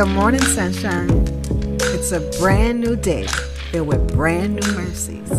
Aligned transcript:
Good 0.00 0.14
morning, 0.14 0.40
sunshine. 0.40 1.10
It's 1.92 2.10
a 2.12 2.20
brand 2.40 2.80
new 2.80 2.96
day 2.96 3.26
filled 3.70 3.88
with 3.88 4.14
brand 4.14 4.54
new 4.54 4.72
mercies. 4.72 5.30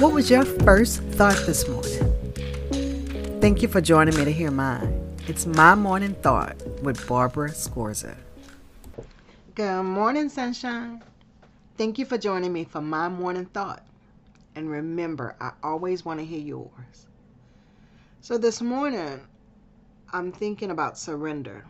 What 0.00 0.12
was 0.12 0.28
your 0.28 0.44
first 0.44 1.02
thought 1.02 1.40
this 1.46 1.68
morning? 1.68 3.40
Thank 3.40 3.62
you 3.62 3.68
for 3.68 3.80
joining 3.80 4.16
me 4.16 4.24
to 4.24 4.32
hear 4.32 4.50
mine. 4.50 5.16
It's 5.28 5.46
my 5.46 5.76
morning 5.76 6.14
thought 6.14 6.60
with 6.82 7.06
Barbara 7.06 7.50
Scorza. 7.50 8.16
Good 9.54 9.84
morning, 9.84 10.30
sunshine. 10.30 11.04
Thank 11.78 11.96
you 11.96 12.06
for 12.06 12.18
joining 12.18 12.52
me 12.52 12.64
for 12.64 12.80
my 12.80 13.08
morning 13.08 13.46
thought. 13.46 13.86
And 14.56 14.68
remember, 14.68 15.36
I 15.40 15.52
always 15.62 16.04
want 16.04 16.18
to 16.18 16.26
hear 16.26 16.40
yours. 16.40 17.06
So 18.20 18.36
this 18.36 18.60
morning, 18.60 19.20
I'm 20.12 20.32
thinking 20.32 20.72
about 20.72 20.98
surrender 20.98 21.64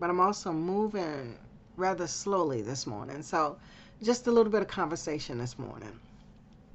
but 0.00 0.08
I'm 0.08 0.18
also 0.18 0.50
moving 0.50 1.36
rather 1.76 2.06
slowly 2.06 2.62
this 2.62 2.86
morning. 2.86 3.22
So, 3.22 3.58
just 4.02 4.26
a 4.26 4.32
little 4.32 4.50
bit 4.50 4.62
of 4.62 4.68
conversation 4.68 5.36
this 5.38 5.58
morning. 5.58 6.00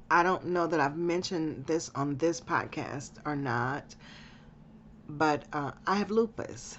I 0.08 0.22
don't 0.22 0.46
know 0.46 0.68
that 0.68 0.78
I've 0.78 0.96
mentioned 0.96 1.66
this 1.66 1.90
on 1.96 2.16
this 2.18 2.40
podcast 2.40 3.10
or 3.24 3.34
not, 3.34 3.96
but 5.08 5.42
uh, 5.52 5.72
I 5.88 5.96
have 5.96 6.12
lupus. 6.12 6.78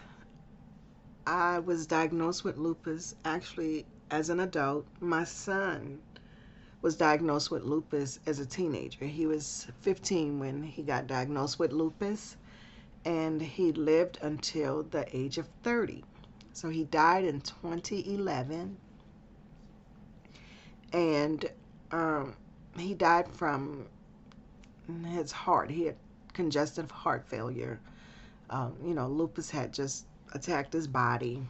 I 1.26 1.60
was 1.60 1.86
diagnosed 1.86 2.46
with 2.46 2.58
lupus 2.58 3.14
actually 3.26 3.86
as 4.10 4.30
an 4.30 4.40
adult. 4.40 4.88
My 5.02 5.26
son 5.26 6.00
was 6.82 6.96
diagnosed 6.96 7.52
with 7.52 7.64
lupus 7.64 8.20
as 8.26 8.40
a 8.40 8.46
teenager. 8.46 9.06
He 9.06 9.28
was 9.28 9.68
15 9.82 10.40
when 10.40 10.64
he 10.64 10.84
got 10.84 11.08
diagnosed 11.08 11.60
with 11.60 11.74
lupus, 11.74 12.38
and 13.04 13.42
he 13.42 13.74
lived 13.74 14.20
until 14.22 14.84
the 14.84 15.06
age 15.14 15.38
of 15.38 15.50
30. 15.64 16.06
So 16.58 16.70
he 16.70 16.86
died 16.86 17.24
in 17.24 17.42
2011. 17.42 18.80
And 20.92 21.52
um, 21.92 22.36
he 22.76 22.96
died 22.96 23.28
from 23.28 23.86
his 25.06 25.32
heart. 25.32 25.70
He 25.70 25.86
had 25.86 25.98
congestive 26.34 26.90
heart 26.90 27.28
failure. 27.28 27.80
Um, 28.50 28.76
you 28.84 28.96
know, 28.96 29.08
lupus 29.08 29.52
had 29.52 29.72
just 29.72 30.08
attacked 30.34 30.74
his 30.74 30.88
body. 30.88 31.44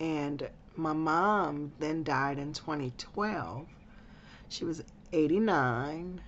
And 0.00 0.46
my 0.76 0.92
mom 0.92 1.72
then 1.78 2.04
died 2.04 2.38
in 2.38 2.52
2012. 2.52 3.66
She 4.50 4.66
was 4.66 4.84
89. 5.14 6.20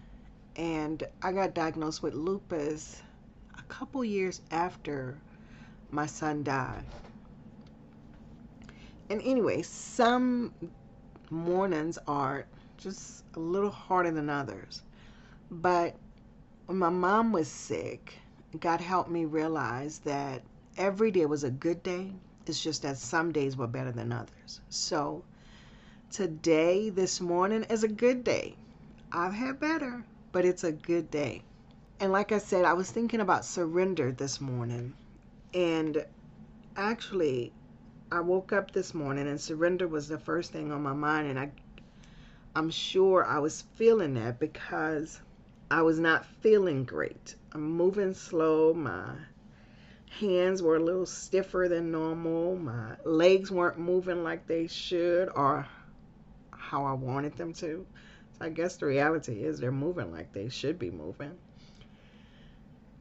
And 0.56 1.03
I 1.20 1.33
got 1.33 1.53
diagnosed 1.53 2.03
with 2.03 2.15
lupus 2.15 3.03
a 3.59 3.62
couple 3.65 4.03
years 4.03 4.41
after 4.50 5.19
my 5.91 6.06
son 6.06 6.43
died 6.43 6.84
and 9.11 9.23
anyway, 9.23 9.62
some 9.62 10.53
mornings 11.31 11.98
are 12.06 12.47
just 12.77 13.25
a 13.34 13.41
little 13.41 13.70
harder 13.70 14.11
than 14.11 14.31
others. 14.31 14.83
But 15.50 15.97
when 16.67 16.78
my 16.78 16.91
mom 16.91 17.33
was 17.33 17.48
sick, 17.48 18.15
God 18.59 18.81
helped 18.81 19.11
me 19.11 19.25
realize 19.25 19.98
that 20.00 20.42
every 20.77 21.11
day 21.11 21.27
was 21.27 21.45
a 21.45 21.50
good 21.50 21.83
day. 21.83 22.12
It's 22.47 22.62
just 22.62 22.83
that 22.83 22.97
some 22.98 23.33
days 23.33 23.56
were 23.56 23.67
better 23.67 23.92
than 23.92 24.12
others. 24.12 24.61
So 24.69 25.25
today, 26.11 26.91
this 26.91 27.20
morning, 27.20 27.65
is 27.65 27.84
a 27.84 27.89
good 27.89 28.25
day. 28.25 28.56
I've 29.12 29.34
had 29.34 29.61
better, 29.61 30.05
but 30.33 30.45
it's 30.45 30.65
a 30.65 30.72
good 30.72 31.11
day. 31.11 31.43
And 32.00 32.12
like 32.12 32.33
I 32.33 32.39
said, 32.39 32.65
I 32.65 32.75
was 32.75 32.91
thinking 32.91 33.20
about 33.20 33.45
surrender 33.45 34.12
this 34.12 34.41
morning. 34.41 34.94
And 35.53 36.05
actually, 36.77 37.53
I 38.10 38.20
woke 38.20 38.54
up 38.54 38.70
this 38.70 38.94
morning 38.94 39.28
and 39.28 39.38
surrender 39.38 39.86
was 39.86 40.08
the 40.08 40.19
first 40.19 40.50
thing 40.50 40.72
on 40.72 40.82
my 40.82 40.94
mind 40.94 41.28
and 41.28 41.38
I 41.38 41.50
I'm 42.56 42.70
sure 42.70 43.24
I 43.24 43.38
was 43.38 43.62
feeling 43.74 44.14
that 44.14 44.41
because 44.41 45.20
I 45.70 45.82
was 45.82 45.98
not 45.98 46.24
feeling 46.24 46.84
great. 46.84 47.36
I'm 47.52 47.70
moving 47.70 48.14
slow. 48.14 48.72
My 48.72 49.14
hands 50.19 50.62
were 50.62 50.76
a 50.76 50.82
little 50.82 51.04
stiffer 51.04 51.66
than 51.69 51.92
normal. 51.92 52.56
My 52.56 52.96
legs 53.04 53.50
weren't 53.50 53.78
moving 53.78 54.25
like 54.25 54.46
they 54.46 54.66
should 54.66 55.28
or 55.34 55.66
how 56.50 56.86
I 56.86 56.94
wanted 56.94 57.36
them 57.36 57.52
to. 57.54 57.86
So 58.32 58.44
I 58.44 58.48
guess 58.48 58.76
the 58.76 58.86
reality 58.86 59.44
is 59.44 59.60
they're 59.60 59.70
moving 59.70 60.10
like 60.10 60.32
they 60.32 60.48
should 60.48 60.78
be 60.78 60.90
moving. 60.90 61.36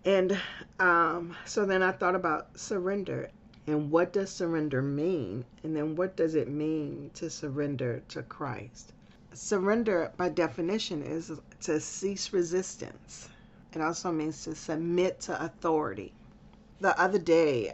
And 0.04 0.38
um, 0.80 1.36
so 1.46 1.66
then 1.66 1.82
I 1.82 1.94
thought 1.94 2.16
about 2.16 2.60
surrender 2.60 3.30
and 3.68 3.92
what 3.92 4.14
does 4.14 4.30
surrender 4.30 4.82
mean? 4.82 5.44
And 5.62 5.76
then 5.76 5.98
what 5.98 6.16
does 6.16 6.36
it 6.36 6.48
mean 6.48 7.12
to 7.16 7.30
surrender 7.30 8.02
to 8.08 8.24
Christ? 8.24 8.94
Surrender, 9.34 10.12
by 10.16 10.30
definition, 10.30 11.04
is 11.04 11.34
to 11.62 11.80
cease 11.82 12.32
resistance. 12.32 13.28
It 13.74 13.82
also 13.82 14.12
means 14.12 14.44
to 14.46 14.56
submit 14.56 15.20
to 15.22 15.44
authority. 15.44 16.14
The 16.80 16.98
other 17.00 17.20
day, 17.20 17.74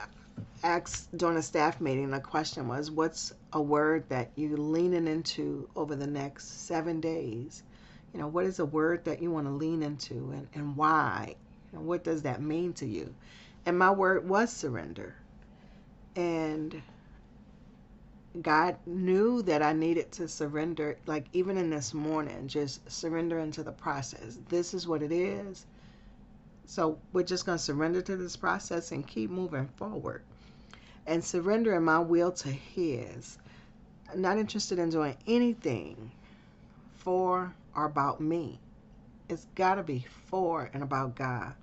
asked 0.64 1.16
during 1.16 1.38
a 1.38 1.44
staff 1.44 1.80
meeting, 1.80 2.10
the 2.10 2.20
question 2.20 2.68
was, 2.68 2.90
What's 2.90 3.32
a 3.54 3.62
word 3.62 4.10
that 4.10 4.32
you're 4.36 4.58
leaning 4.58 5.08
into 5.08 5.70
over 5.76 5.96
the 5.96 6.08
next 6.08 6.66
seven 6.66 7.02
days? 7.02 7.62
You 8.14 8.20
know, 8.20 8.28
what 8.28 8.46
is 8.46 8.58
a 8.58 8.66
word 8.66 9.06
that 9.06 9.22
you 9.22 9.30
want 9.30 9.46
to 9.46 9.54
lean 9.54 9.84
into 9.84 10.32
and, 10.32 10.48
and 10.56 10.76
why? 10.76 11.36
Know, 11.72 11.82
what 11.82 12.04
does 12.04 12.24
that 12.24 12.42
mean 12.42 12.74
to 12.74 12.88
you? 12.88 13.14
And 13.66 13.78
my 13.78 13.92
word 13.92 14.28
was 14.28 14.52
surrender. 14.52 15.16
And 16.16 16.82
God 18.42 18.78
knew 18.86 19.42
that 19.44 19.62
I 19.62 19.74
needed 19.74 20.12
to 20.14 20.28
surrender, 20.28 20.98
like 21.06 21.26
even 21.34 21.58
in 21.58 21.70
this 21.70 21.94
morning, 21.94 22.48
just 22.48 22.90
surrender 22.92 23.40
into 23.40 23.64
the 23.64 23.72
process. 23.72 24.40
This 24.50 24.74
is 24.74 24.88
what 24.88 25.04
it 25.04 25.12
is. 25.12 25.66
So 26.66 26.98
we're 27.12 27.24
just 27.24 27.46
going 27.46 27.58
to 27.58 27.64
surrender 27.64 28.02
to 28.02 28.16
this 28.16 28.36
process 28.36 28.92
and 28.92 29.06
keep 29.06 29.30
moving 29.30 29.68
forward. 29.76 30.24
And 31.06 31.24
surrendering 31.24 31.84
my 31.84 32.00
will 32.00 32.32
to 32.32 32.50
His. 32.50 33.38
I'm 34.12 34.22
not 34.22 34.38
interested 34.38 34.80
in 34.80 34.90
doing 34.90 35.16
anything 35.28 36.12
for 36.96 37.54
or 37.76 37.86
about 37.86 38.22
me. 38.22 38.60
It's 39.30 39.46
got 39.56 39.76
to 39.76 39.84
be 39.84 40.06
for 40.28 40.70
and 40.74 40.84
about 40.84 41.16
God. 41.16 41.54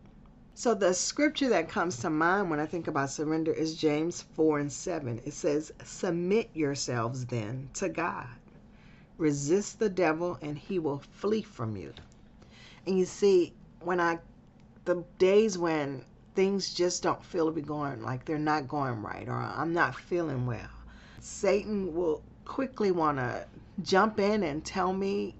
So 0.60 0.74
the 0.74 0.92
scripture 0.92 1.48
that 1.48 1.70
comes 1.70 1.96
to 2.00 2.10
mind 2.10 2.50
when 2.50 2.60
I 2.60 2.66
think 2.66 2.86
about 2.86 3.08
surrender 3.08 3.50
is 3.50 3.76
James 3.76 4.20
4 4.20 4.58
and 4.58 4.70
7. 4.70 5.22
It 5.24 5.32
says, 5.32 5.72
Submit 5.82 6.50
yourselves 6.52 7.24
then 7.24 7.70
to 7.72 7.88
God. 7.88 8.26
Resist 9.16 9.78
the 9.78 9.88
devil 9.88 10.36
and 10.42 10.58
he 10.58 10.78
will 10.78 10.98
flee 10.98 11.40
from 11.40 11.78
you. 11.78 11.94
And 12.86 12.98
you 12.98 13.06
see, 13.06 13.54
when 13.80 14.00
I, 14.00 14.18
the 14.84 15.02
days 15.16 15.56
when 15.56 16.04
things 16.34 16.74
just 16.74 17.02
don't 17.02 17.24
feel 17.24 17.46
to 17.46 17.52
be 17.52 17.62
going 17.62 18.02
like 18.02 18.26
they're 18.26 18.38
not 18.38 18.68
going 18.68 19.00
right 19.00 19.26
or 19.26 19.36
I'm 19.36 19.72
not 19.72 19.94
feeling 19.94 20.44
well, 20.44 20.68
Satan 21.20 21.94
will 21.94 22.20
quickly 22.44 22.90
want 22.90 23.16
to 23.16 23.46
jump 23.82 24.20
in 24.20 24.42
and 24.42 24.62
tell 24.62 24.92
me 24.92 25.34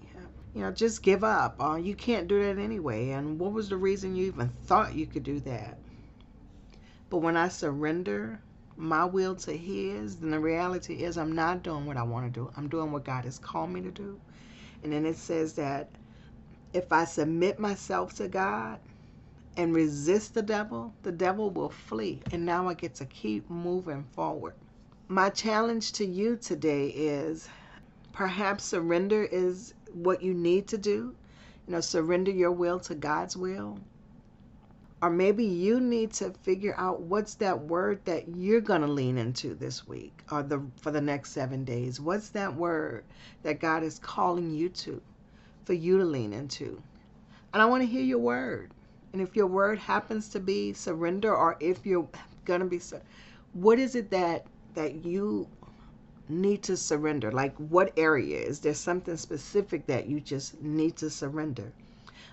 you 0.55 0.63
know, 0.63 0.73
just 0.73 1.03
give 1.03 1.23
up. 1.23 1.63
Uh, 1.63 1.77
you 1.77 1.95
can't 1.95 2.29
do 2.29 2.43
that 2.43 2.61
anyway. 2.61 3.11
And 3.11 3.39
what 3.39 3.53
was 3.53 3.69
the 3.69 3.77
reason 3.77 4.17
you 4.17 4.27
even 4.27 4.49
thought 4.49 4.95
you 4.95 5.07
could 5.07 5.23
do 5.23 5.41
that? 5.41 5.79
But 7.09 7.19
when 7.19 7.37
I 7.37 7.49
surrender 7.49 8.41
my 8.77 9.05
will 9.05 9.37
to 9.37 9.57
His, 9.57 10.17
then 10.17 10.31
the 10.31 10.41
reality 10.41 11.03
is 11.05 11.19
I'm 11.19 11.33
not 11.33 11.63
doing 11.63 11.87
what 11.87 11.97
I 11.97 12.03
want 12.03 12.33
to 12.33 12.41
do. 12.41 12.51
I'm 12.57 12.69
doing 12.69 12.93
what 12.93 13.05
God 13.05 13.25
has 13.25 13.39
called 13.39 13.71
me 13.71 13.81
to 13.83 13.91
do. 13.91 14.21
And 14.83 14.93
then 14.93 15.07
it 15.07 15.17
says 15.17 15.55
that 15.55 15.91
if 16.73 16.93
I 16.93 17.05
submit 17.05 17.59
myself 17.59 18.15
to 18.15 18.29
God 18.29 18.81
and 19.57 19.75
resist 19.75 20.35
the 20.35 20.43
devil, 20.43 20.95
the 21.03 21.13
devil 21.13 21.51
will 21.51 21.69
flee. 21.69 22.23
And 22.33 22.47
now 22.47 22.69
I 22.69 22.75
get 22.75 22.95
to 22.97 23.05
keep 23.05 23.49
moving 23.51 24.05
forward. 24.05 24.55
My 25.09 25.31
challenge 25.31 25.93
to 25.93 26.07
you 26.07 26.37
today 26.37 26.87
is 26.87 27.49
perhaps 28.13 28.65
surrender 28.65 29.25
is 29.25 29.75
what 29.95 30.23
you 30.23 30.35
need 30.35 30.69
to 30.69 30.79
do. 30.79 31.15
You 31.67 31.75
know, 31.75 31.81
surrender 31.81 32.31
your 32.31 32.53
will 32.53 32.81
to 32.81 32.95
God's 32.95 33.37
will. 33.37 33.79
Or 35.03 35.09
maybe 35.09 35.45
you 35.45 35.81
need 35.81 36.13
to 36.15 36.31
figure 36.43 36.75
out 36.77 37.01
what's 37.01 37.35
that 37.37 37.59
word 37.59 38.05
that 38.05 38.29
you're 38.37 38.61
going 38.61 38.83
to 38.83 38.87
lean 38.87 39.17
into 39.17 39.55
this 39.55 39.89
week 39.89 40.23
or 40.31 40.43
the 40.43 40.63
for 40.83 40.91
the 40.91 41.01
next 41.01 41.33
7 41.33 41.65
days. 41.65 42.01
What's 42.01 42.29
that 42.31 42.55
word 42.55 43.05
that 43.43 43.61
God 43.61 43.83
is 43.83 43.99
calling 43.99 44.51
you 44.51 44.69
to 44.69 45.01
for 45.65 45.73
you 45.73 45.97
to 45.99 46.05
lean 46.05 46.35
into? 46.35 46.83
And 47.55 47.63
I 47.63 47.65
want 47.65 47.83
to 47.83 47.87
hear 47.87 48.03
your 48.03 48.19
word. 48.19 48.73
And 49.13 49.23
if 49.23 49.35
your 49.35 49.47
word 49.47 49.79
happens 49.79 50.29
to 50.31 50.41
be 50.41 50.75
surrender 50.75 51.35
or 51.35 51.57
if 51.61 51.87
you're 51.87 52.09
going 52.45 52.61
to 52.61 52.67
be 52.67 52.81
what 53.55 53.79
is 53.79 53.95
it 53.95 54.11
that 54.11 54.47
that 54.75 55.05
you 55.05 55.49
need 56.31 56.63
to 56.65 56.77
surrender? 56.77 57.33
Like, 57.33 57.57
what 57.57 57.93
area? 57.97 58.41
Is 58.41 58.61
there 58.61 58.75
something 58.75 59.17
specific 59.17 59.87
that 59.87 60.07
you 60.07 60.21
just 60.21 60.61
need 60.63 60.97
to 60.97 61.09
surrender? 61.11 61.73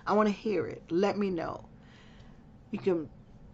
I 0.06 0.12
want 0.14 0.28
to 0.28 0.32
hear 0.32 0.66
it. 0.66 0.82
Let 0.90 1.18
me 1.18 1.30
know. 1.30 1.64
You 2.70 2.78
can 2.78 3.08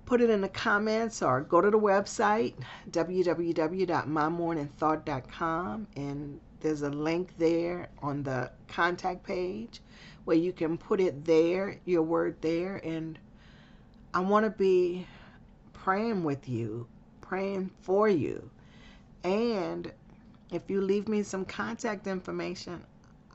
put 0.06 0.20
it 0.20 0.30
in 0.30 0.40
the 0.40 0.48
comments 0.48 1.22
or 1.22 1.40
go 1.40 1.60
to 1.60 1.70
the 1.70 1.78
website 1.78 2.54
www.mymorningthought.com 2.90 5.86
and 5.96 6.40
there's 6.60 6.82
a 6.82 6.90
link 6.90 7.30
there 7.38 7.88
on 8.02 8.22
the 8.22 8.50
contact 8.68 9.24
page 9.24 9.80
where 10.24 10.36
you 10.36 10.52
can 10.52 10.78
put 10.78 11.00
it 11.00 11.24
there, 11.24 11.80
your 11.84 12.02
word 12.02 12.36
there. 12.40 12.76
And 12.76 13.18
I 14.14 14.20
want 14.20 14.44
to 14.44 14.50
be 14.50 15.06
praying 15.72 16.22
with 16.24 16.48
you, 16.48 16.86
praying 17.20 17.70
for 17.82 18.08
you. 18.08 18.50
And 19.22 19.92
if 20.54 20.70
you 20.70 20.80
leave 20.80 21.08
me 21.08 21.22
some 21.22 21.44
contact 21.44 22.06
information, 22.06 22.82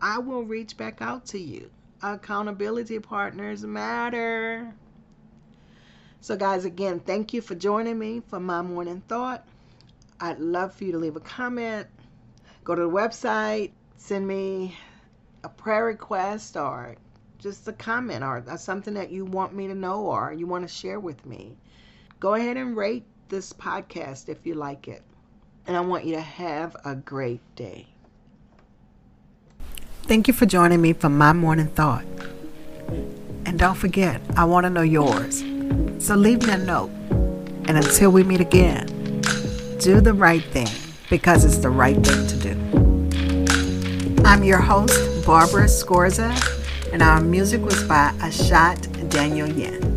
I 0.01 0.19
will 0.19 0.43
reach 0.43 0.77
back 0.77 1.01
out 1.01 1.25
to 1.27 1.39
you. 1.39 1.69
Accountability 2.01 2.99
partners 2.99 3.63
matter. 3.65 4.73
So, 6.21 6.35
guys, 6.35 6.65
again, 6.65 6.99
thank 6.99 7.33
you 7.33 7.41
for 7.41 7.55
joining 7.55 7.99
me 7.99 8.21
for 8.27 8.39
my 8.39 8.61
morning 8.61 9.01
thought. 9.07 9.45
I'd 10.19 10.39
love 10.39 10.73
for 10.73 10.83
you 10.83 10.91
to 10.93 10.97
leave 10.97 11.15
a 11.15 11.21
comment 11.21 11.87
go 12.69 12.75
to 12.75 12.83
the 12.83 12.89
website, 12.89 13.71
send 13.97 14.27
me 14.27 14.77
a 15.43 15.49
prayer 15.49 15.85
request 15.85 16.55
or 16.55 16.95
just 17.39 17.67
a 17.67 17.73
comment 17.73 18.23
or 18.23 18.43
something 18.57 18.93
that 18.93 19.11
you 19.11 19.25
want 19.25 19.55
me 19.55 19.67
to 19.67 19.73
know 19.73 20.05
or 20.05 20.31
you 20.33 20.45
want 20.45 20.67
to 20.67 20.73
share 20.73 20.99
with 20.99 21.25
me. 21.25 21.57
Go 22.19 22.35
ahead 22.35 22.57
and 22.57 22.77
rate 22.77 23.05
this 23.29 23.53
podcast 23.53 24.29
if 24.29 24.45
you 24.45 24.53
like 24.53 24.87
it. 24.87 25.01
And 25.69 25.77
I 25.77 25.81
want 25.81 26.03
you 26.03 26.15
to 26.15 26.21
have 26.21 26.75
a 26.83 26.95
great 26.95 27.41
day. 27.55 27.85
Thank 30.01 30.27
you 30.27 30.33
for 30.33 30.47
joining 30.47 30.81
me 30.81 30.93
for 30.93 31.09
my 31.09 31.31
morning 31.31 31.67
thought. 31.67 32.05
And 33.45 33.59
don't 33.59 33.75
forget, 33.75 34.19
I 34.35 34.45
want 34.45 34.63
to 34.63 34.71
know 34.71 34.81
yours. 34.81 35.43
So 36.03 36.15
leave 36.15 36.41
me 36.47 36.53
a 36.53 36.57
note. 36.57 36.89
And 37.67 37.77
until 37.77 38.09
we 38.09 38.23
meet 38.23 38.41
again, 38.41 38.87
do 39.77 40.01
the 40.01 40.15
right 40.15 40.43
thing 40.43 40.69
because 41.07 41.45
it's 41.45 41.59
the 41.59 41.69
right 41.69 42.03
thing 42.03 42.25
to 42.25 42.35
do. 42.35 44.23
I'm 44.25 44.43
your 44.43 44.61
host, 44.61 45.23
Barbara 45.23 45.65
Scorza, 45.65 46.33
and 46.91 47.03
our 47.03 47.21
music 47.21 47.61
was 47.61 47.83
by 47.83 48.11
Ashot 48.21 48.87
Danielyan. 49.11 49.88